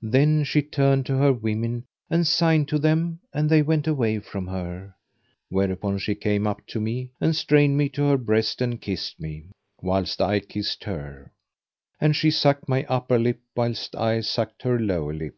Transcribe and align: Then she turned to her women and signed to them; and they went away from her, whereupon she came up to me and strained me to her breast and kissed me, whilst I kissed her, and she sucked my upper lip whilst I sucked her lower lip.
Then 0.00 0.42
she 0.42 0.62
turned 0.62 1.04
to 1.04 1.18
her 1.18 1.34
women 1.34 1.84
and 2.08 2.26
signed 2.26 2.66
to 2.68 2.78
them; 2.78 3.20
and 3.34 3.50
they 3.50 3.60
went 3.60 3.86
away 3.86 4.20
from 4.20 4.46
her, 4.46 4.94
whereupon 5.50 5.98
she 5.98 6.14
came 6.14 6.46
up 6.46 6.66
to 6.68 6.80
me 6.80 7.10
and 7.20 7.36
strained 7.36 7.76
me 7.76 7.90
to 7.90 8.04
her 8.04 8.16
breast 8.16 8.62
and 8.62 8.80
kissed 8.80 9.20
me, 9.20 9.50
whilst 9.82 10.22
I 10.22 10.40
kissed 10.40 10.84
her, 10.84 11.30
and 12.00 12.16
she 12.16 12.30
sucked 12.30 12.70
my 12.70 12.84
upper 12.88 13.18
lip 13.18 13.40
whilst 13.54 13.94
I 13.96 14.22
sucked 14.22 14.62
her 14.62 14.78
lower 14.80 15.12
lip. 15.12 15.34